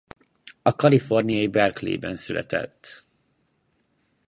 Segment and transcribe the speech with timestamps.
[0.61, 3.05] A kaliforniai Berkeley-ben született.